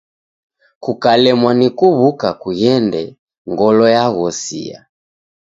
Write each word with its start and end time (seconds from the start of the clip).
Kukalemwa 0.83 1.51
ni 1.59 1.67
kuw'uka 1.77 2.29
keghende, 2.41 3.03
ngolo 3.51 3.85
yaghosia. 3.95 4.79